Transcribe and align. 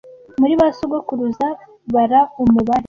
muri 0.41 0.53
ba 0.59 0.67
sogokuruza 0.77 1.47
bara 1.93 2.19
umubare 2.43 2.79